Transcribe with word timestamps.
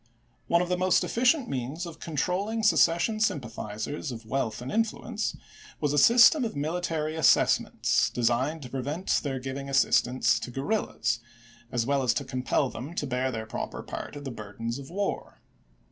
One 0.47 0.63
of 0.63 0.69
the 0.69 0.79
most 0.79 1.03
effi 1.03 1.21
cient 1.21 1.47
means 1.47 1.85
of 1.85 1.99
controlling 1.99 2.63
secession 2.63 3.19
sympathizers 3.19 4.11
of 4.11 4.25
wealth 4.25 4.59
and 4.59 4.71
influence, 4.71 5.37
was 5.79 5.93
a 5.93 5.99
system 5.99 6.43
of 6.43 6.55
military 6.55 7.15
assessments 7.15 8.09
designed 8.09 8.63
to 8.63 8.69
prevent 8.71 9.19
their 9.21 9.37
giving 9.37 9.69
as 9.69 9.77
sistance 9.85 10.39
to 10.41 10.49
guerrillas, 10.49 11.19
as 11.71 11.85
well 11.85 12.01
as 12.01 12.15
to 12.15 12.25
compel 12.25 12.67
them 12.67 12.95
to 12.95 13.05
bear 13.05 13.31
their 13.31 13.45
proper 13.45 13.83
part 13.83 14.15
of 14.15 14.23
the 14.23 14.31
burdens 14.31 14.79
of 14.79 14.89
war. 14.89 15.39